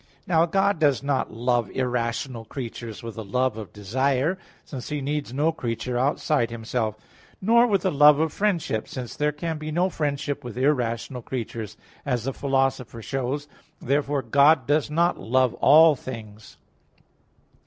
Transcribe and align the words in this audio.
Now 0.25 0.47
God 0.47 0.79
does 0.79 1.03
not 1.03 1.31
love 1.31 1.69
irrational 1.69 2.43
creatures 2.43 3.03
with 3.03 3.13
the 3.13 3.23
love 3.23 3.55
of 3.55 3.71
desire, 3.71 4.39
since 4.65 4.89
He 4.89 4.99
needs 4.99 5.31
no 5.31 5.51
creature 5.51 5.95
outside 5.95 6.49
Himself. 6.49 6.95
Nor 7.39 7.67
with 7.67 7.83
the 7.83 7.91
love 7.91 8.17
of 8.17 8.33
friendship; 8.33 8.87
since 8.87 9.15
there 9.15 9.31
can 9.31 9.59
be 9.59 9.71
no 9.71 9.91
friendship 9.91 10.43
with 10.43 10.57
irrational 10.57 11.21
creatures, 11.21 11.77
as 12.03 12.23
the 12.23 12.33
Philosopher 12.33 13.03
shows 13.03 13.43
(Ethic. 13.45 13.51
viii, 13.51 13.79
2). 13.81 13.85
Therefore 13.85 14.21
God 14.23 14.65
does 14.65 14.89
not 14.89 15.19
love 15.19 15.53
all 15.53 15.95
things. 15.95 16.57